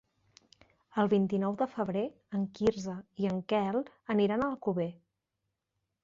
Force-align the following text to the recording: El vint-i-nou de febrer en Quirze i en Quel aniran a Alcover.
El 1.01 1.09
vint-i-nou 1.09 1.57
de 1.59 1.67
febrer 1.73 2.01
en 2.39 2.47
Quirze 2.59 2.95
i 3.25 3.29
en 3.33 3.41
Quel 3.53 3.77
aniran 4.15 4.47
a 4.47 4.47
Alcover. 4.55 4.89